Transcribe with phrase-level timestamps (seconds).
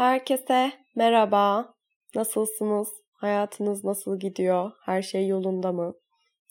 [0.00, 1.74] Herkese merhaba.
[2.14, 2.88] Nasılsınız?
[3.12, 4.70] Hayatınız nasıl gidiyor?
[4.84, 5.92] Her şey yolunda mı?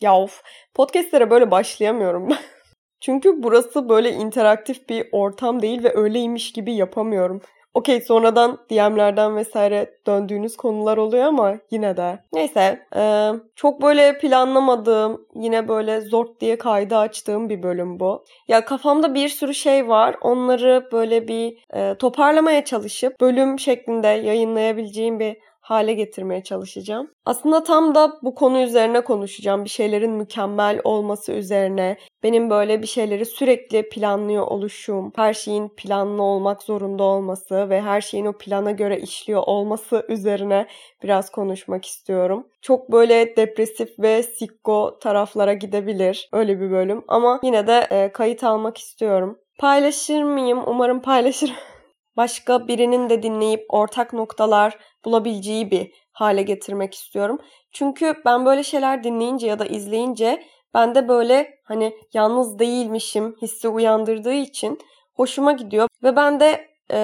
[0.00, 0.42] Ya of,
[0.74, 2.28] podcastlere böyle başlayamıyorum.
[3.00, 7.40] Çünkü burası böyle interaktif bir ortam değil ve öyleymiş gibi yapamıyorum.
[7.76, 12.18] Okey sonradan DM'lerden vesaire döndüğünüz konular oluyor ama yine de.
[12.32, 18.24] Neyse e, çok böyle planlamadığım yine böyle zort diye kaydı açtığım bir bölüm bu.
[18.48, 20.16] Ya kafamda bir sürü şey var.
[20.20, 27.10] Onları böyle bir e, toparlamaya çalışıp bölüm şeklinde yayınlayabileceğim bir hale getirmeye çalışacağım.
[27.24, 29.64] Aslında tam da bu konu üzerine konuşacağım.
[29.64, 36.22] Bir şeylerin mükemmel olması üzerine, benim böyle bir şeyleri sürekli planlıyor oluşum, her şeyin planlı
[36.22, 40.66] olmak zorunda olması ve her şeyin o plana göre işliyor olması üzerine
[41.02, 42.46] biraz konuşmak istiyorum.
[42.62, 48.44] Çok böyle depresif ve sikko taraflara gidebilir öyle bir bölüm ama yine de e, kayıt
[48.44, 49.38] almak istiyorum.
[49.58, 50.62] Paylaşır mıyım?
[50.66, 51.54] Umarım paylaşırım.
[52.16, 57.38] başka birinin de dinleyip ortak noktalar bulabileceği bir hale getirmek istiyorum.
[57.72, 60.42] Çünkü ben böyle şeyler dinleyince ya da izleyince
[60.74, 64.78] ben de böyle hani yalnız değilmişim hissi uyandırdığı için
[65.14, 66.98] hoşuma gidiyor ve ben de e,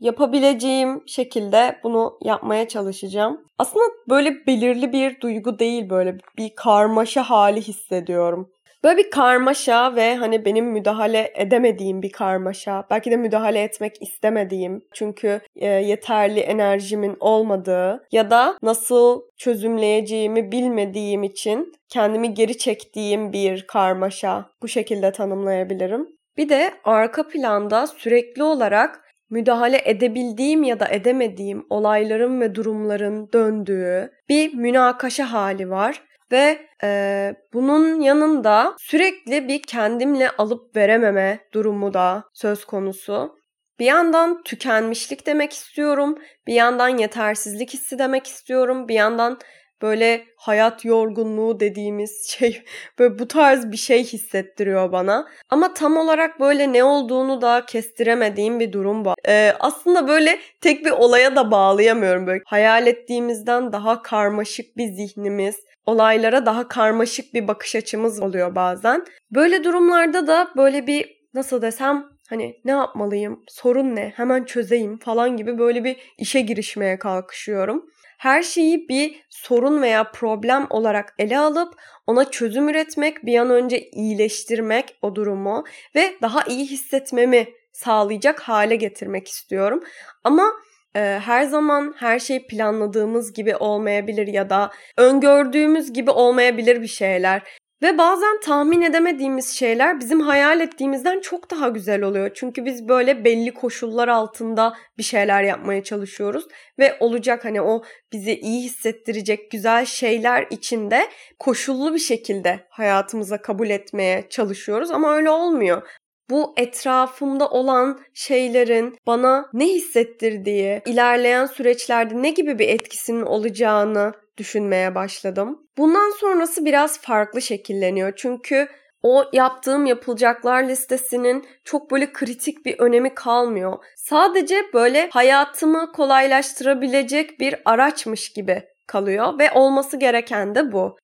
[0.00, 3.40] yapabileceğim şekilde bunu yapmaya çalışacağım.
[3.58, 8.50] Aslında böyle belirli bir duygu değil böyle bir karmaşa hali hissediyorum.
[8.84, 12.84] Böyle bir karmaşa ve hani benim müdahale edemediğim bir karmaşa.
[12.90, 14.84] Belki de müdahale etmek istemediğim.
[14.94, 23.66] Çünkü e, yeterli enerjimin olmadığı ya da nasıl çözümleyeceğimi bilmediğim için kendimi geri çektiğim bir
[23.66, 24.50] karmaşa.
[24.62, 26.08] Bu şekilde tanımlayabilirim.
[26.36, 34.10] Bir de arka planda sürekli olarak müdahale edebildiğim ya da edemediğim olayların ve durumların döndüğü
[34.28, 36.02] bir münakaşa hali var.
[36.32, 43.38] Ve e, bunun yanında sürekli bir kendimle alıp verememe durumu da söz konusu.
[43.78, 49.38] Bir yandan tükenmişlik demek istiyorum, bir yandan yetersizlik hissi demek istiyorum, bir yandan
[49.82, 52.62] böyle hayat yorgunluğu dediğimiz şey
[52.98, 55.28] böyle bu tarz bir şey hissettiriyor bana.
[55.50, 59.14] Ama tam olarak böyle ne olduğunu da kestiremediğim bir durum bu.
[59.28, 62.42] Ee, aslında böyle tek bir olaya da bağlayamıyorum böyle.
[62.46, 69.04] Hayal ettiğimizden daha karmaşık bir zihnimiz, olaylara daha karmaşık bir bakış açımız oluyor bazen.
[69.30, 75.36] Böyle durumlarda da böyle bir nasıl desem hani ne yapmalıyım, sorun ne, hemen çözeyim falan
[75.36, 77.90] gibi böyle bir işe girişmeye kalkışıyorum.
[78.18, 81.74] Her şeyi bir sorun veya problem olarak ele alıp
[82.06, 85.64] ona çözüm üretmek, bir an önce iyileştirmek o durumu
[85.94, 89.84] ve daha iyi hissetmemi sağlayacak hale getirmek istiyorum.
[90.24, 90.52] Ama
[90.96, 97.42] e, her zaman her şey planladığımız gibi olmayabilir ya da öngördüğümüz gibi olmayabilir bir şeyler.
[97.82, 102.30] Ve bazen tahmin edemediğimiz şeyler bizim hayal ettiğimizden çok daha güzel oluyor.
[102.34, 106.44] Çünkü biz böyle belli koşullar altında bir şeyler yapmaya çalışıyoruz.
[106.78, 111.08] Ve olacak hani o bizi iyi hissettirecek güzel şeyler içinde
[111.38, 114.90] koşullu bir şekilde hayatımıza kabul etmeye çalışıyoruz.
[114.90, 115.82] Ama öyle olmuyor.
[116.30, 124.94] Bu etrafımda olan şeylerin bana ne hissettirdiği, ilerleyen süreçlerde ne gibi bir etkisinin olacağını düşünmeye
[124.94, 125.66] başladım.
[125.78, 128.12] Bundan sonrası biraz farklı şekilleniyor.
[128.16, 128.68] Çünkü
[129.02, 133.78] o yaptığım yapılacaklar listesinin çok böyle kritik bir önemi kalmıyor.
[133.96, 140.96] Sadece böyle hayatımı kolaylaştırabilecek bir araçmış gibi kalıyor ve olması gereken de bu.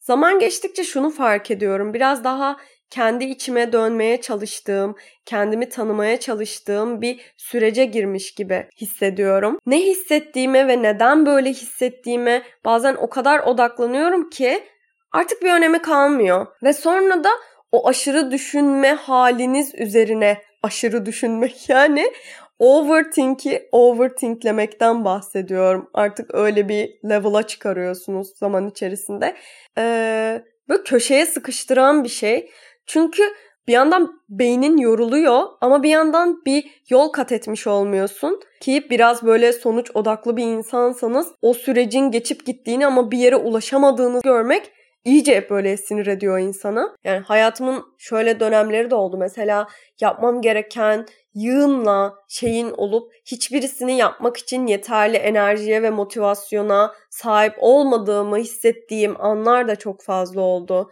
[0.00, 1.94] Zaman geçtikçe şunu fark ediyorum.
[1.94, 2.56] Biraz daha
[2.90, 9.58] kendi içime dönmeye çalıştığım, kendimi tanımaya çalıştığım bir sürece girmiş gibi hissediyorum.
[9.66, 14.64] Ne hissettiğime ve neden böyle hissettiğime bazen o kadar odaklanıyorum ki
[15.12, 16.46] artık bir önemi kalmıyor.
[16.62, 17.30] Ve sonra da
[17.72, 22.12] o aşırı düşünme haliniz üzerine aşırı düşünmek yani
[22.58, 25.90] overthink'i overthinklemekten bahsediyorum.
[25.94, 29.36] Artık öyle bir level'a çıkarıyorsunuz zaman içerisinde.
[29.78, 32.50] Ee, böyle köşeye sıkıştıran bir şey.
[32.86, 33.22] Çünkü
[33.68, 38.40] bir yandan beynin yoruluyor ama bir yandan bir yol kat etmiş olmuyorsun.
[38.60, 44.20] Ki biraz böyle sonuç odaklı bir insansanız o sürecin geçip gittiğini ama bir yere ulaşamadığını
[44.24, 44.72] görmek
[45.04, 46.96] iyice böyle sinir ediyor insana.
[47.04, 49.16] Yani hayatımın şöyle dönemleri de oldu.
[49.18, 49.66] Mesela
[50.00, 59.20] yapmam gereken yığınla şeyin olup hiçbirisini yapmak için yeterli enerjiye ve motivasyona sahip olmadığımı hissettiğim
[59.20, 60.90] anlar da çok fazla oldu.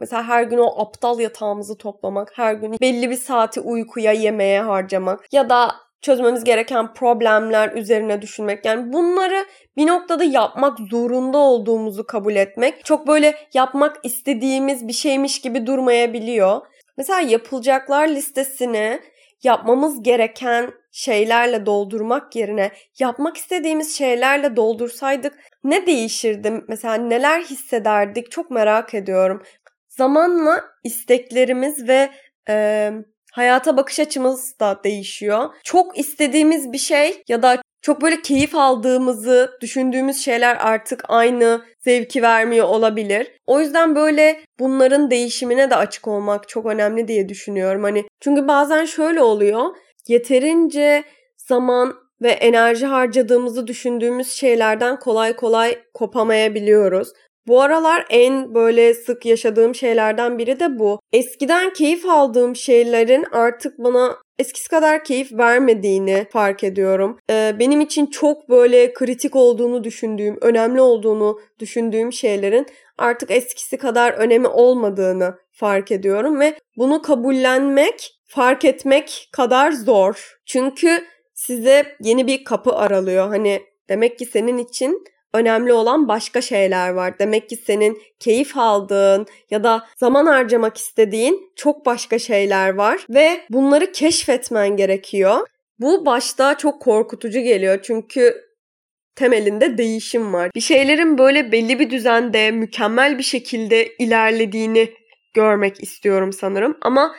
[0.00, 5.32] Mesela her gün o aptal yatağımızı toplamak, her gün belli bir saati uykuya, yemeğe harcamak
[5.32, 5.70] ya da
[6.04, 8.64] çözmemiz gereken problemler üzerine düşünmek.
[8.64, 9.46] Yani bunları
[9.76, 16.60] bir noktada yapmak zorunda olduğumuzu kabul etmek çok böyle yapmak istediğimiz bir şeymiş gibi durmayabiliyor.
[16.96, 19.00] Mesela yapılacaklar listesini
[19.42, 26.64] yapmamız gereken şeylerle doldurmak yerine yapmak istediğimiz şeylerle doldursaydık ne değişirdi?
[26.68, 28.30] Mesela neler hissederdik?
[28.30, 29.42] Çok merak ediyorum.
[29.96, 32.10] Zamanla isteklerimiz ve
[32.48, 32.90] e,
[33.32, 35.54] hayata bakış açımız da değişiyor.
[35.64, 42.22] Çok istediğimiz bir şey ya da çok böyle keyif aldığımızı düşündüğümüz şeyler artık aynı zevki
[42.22, 43.32] vermiyor olabilir.
[43.46, 47.82] O yüzden böyle bunların değişimine de açık olmak çok önemli diye düşünüyorum.
[47.82, 49.76] Hani çünkü bazen şöyle oluyor.
[50.08, 51.04] Yeterince
[51.36, 57.12] zaman ve enerji harcadığımızı düşündüğümüz şeylerden kolay kolay kopamayabiliyoruz.
[57.46, 61.00] Bu aralar en böyle sık yaşadığım şeylerden biri de bu.
[61.12, 67.18] Eskiden keyif aldığım şeylerin artık bana eskisi kadar keyif vermediğini fark ediyorum.
[67.30, 72.66] Ee, benim için çok böyle kritik olduğunu düşündüğüm, önemli olduğunu düşündüğüm şeylerin
[72.98, 80.38] artık eskisi kadar önemi olmadığını fark ediyorum ve bunu kabullenmek, fark etmek kadar zor.
[80.46, 81.04] Çünkü
[81.34, 83.28] size yeni bir kapı aralıyor.
[83.28, 85.04] Hani demek ki senin için
[85.34, 87.18] önemli olan başka şeyler var.
[87.18, 93.40] Demek ki senin keyif aldığın ya da zaman harcamak istediğin çok başka şeyler var ve
[93.50, 95.46] bunları keşfetmen gerekiyor.
[95.78, 98.44] Bu başta çok korkutucu geliyor çünkü
[99.14, 100.50] temelinde değişim var.
[100.54, 104.90] Bir şeylerin böyle belli bir düzende mükemmel bir şekilde ilerlediğini
[105.34, 107.14] görmek istiyorum sanırım ama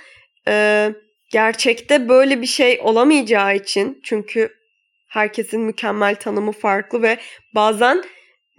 [0.47, 0.89] e,
[1.31, 4.49] gerçekte böyle bir şey olamayacağı için çünkü
[5.15, 7.17] Herkesin mükemmel tanımı farklı ve
[7.55, 8.03] bazen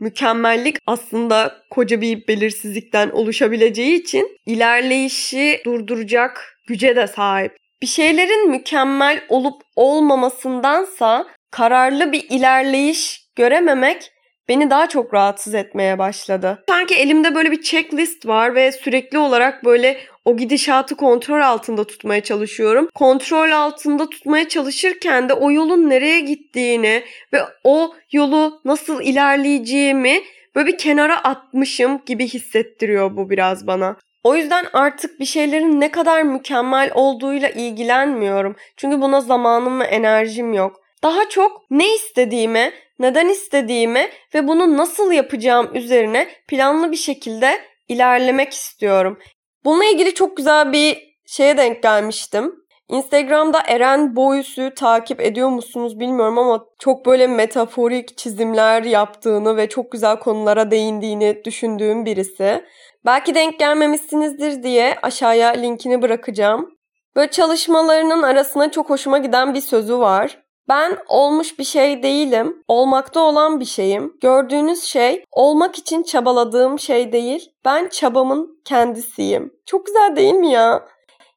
[0.01, 7.57] mükemmellik aslında koca bir belirsizlikten oluşabileceği için ilerleyişi durduracak güce de sahip.
[7.83, 14.13] Bir şeylerin mükemmel olup olmamasındansa kararlı bir ilerleyiş görememek
[14.49, 16.63] beni daha çok rahatsız etmeye başladı.
[16.69, 22.21] Sanki elimde böyle bir checklist var ve sürekli olarak böyle o gidişatı kontrol altında tutmaya
[22.21, 22.89] çalışıyorum.
[22.95, 27.03] Kontrol altında tutmaya çalışırken de o yolun nereye gittiğini
[27.33, 30.23] ve o yolu nasıl ilerleyeceğimi
[30.55, 33.97] böyle bir kenara atmışım gibi hissettiriyor bu biraz bana.
[34.25, 38.57] O yüzden artık bir şeylerin ne kadar mükemmel olduğuyla ilgilenmiyorum.
[38.77, 40.81] Çünkü buna zamanım ve enerjim yok.
[41.03, 48.53] Daha çok ne istediğime, neden istediğime ve bunu nasıl yapacağım üzerine planlı bir şekilde ilerlemek
[48.53, 49.19] istiyorum.
[49.65, 52.55] Bununla ilgili çok güzel bir şeye denk gelmiştim.
[52.89, 59.93] Instagram'da Eren Boyus'u takip ediyor musunuz bilmiyorum ama çok böyle metaforik çizimler yaptığını ve çok
[59.93, 62.65] güzel konulara değindiğini düşündüğüm birisi.
[63.05, 66.77] Belki denk gelmemişsinizdir diye aşağıya linkini bırakacağım.
[67.17, 70.46] Böyle çalışmalarının arasına çok hoşuma giden bir sözü var.
[70.69, 74.17] Ben olmuş bir şey değilim, olmakta olan bir şeyim.
[74.21, 79.53] Gördüğünüz şey olmak için çabaladığım şey değil, ben çabamın kendisiyim.
[79.67, 80.85] Çok güzel değil mi ya?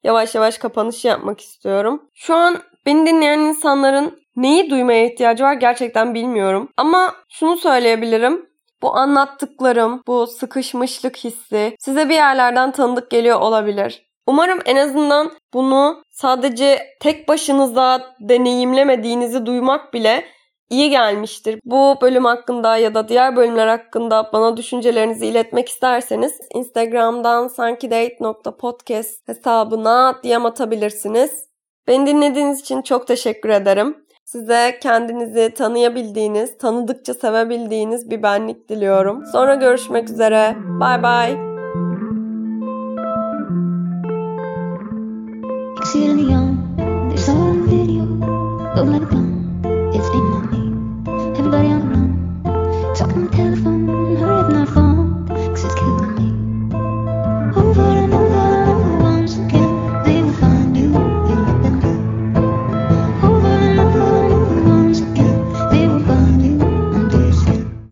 [0.03, 2.03] Yavaş yavaş kapanış yapmak istiyorum.
[2.13, 6.69] Şu an beni dinleyen insanların neyi duymaya ihtiyacı var gerçekten bilmiyorum.
[6.77, 8.49] Ama şunu söyleyebilirim.
[8.81, 14.08] Bu anlattıklarım, bu sıkışmışlık hissi size bir yerlerden tanıdık geliyor olabilir.
[14.29, 20.25] Umarım en azından bunu sadece tek başınıza deneyimlemediğinizi duymak bile
[20.69, 21.59] iyi gelmiştir.
[21.65, 30.15] Bu bölüm hakkında ya da diğer bölümler hakkında bana düşüncelerinizi iletmek isterseniz Instagram'dan sankidate.podcast hesabına
[30.23, 31.45] DM atabilirsiniz.
[31.87, 33.97] Beni dinlediğiniz için çok teşekkür ederim.
[34.25, 39.25] Size kendinizi tanıyabildiğiniz, tanıdıkça sevebildiğiniz bir benlik diliyorum.
[39.31, 40.55] Sonra görüşmek üzere.
[40.79, 41.48] Bay bay.
[48.99, 49.28] wanna be